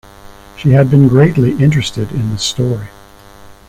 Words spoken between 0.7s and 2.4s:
had been greatly interested in the